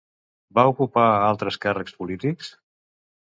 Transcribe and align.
Va 0.59 0.63
ocupar 0.69 1.03
altres 1.27 1.59
càrrecs 1.67 1.95
polítics? 1.99 2.49